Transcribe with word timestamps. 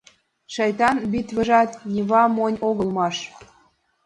Шайтан, 0.53 0.97
бритвыжат 1.11 1.71
«Нева» 1.93 2.23
монь 2.35 2.57
огыл 2.69 2.87
улмаш... 2.89 3.17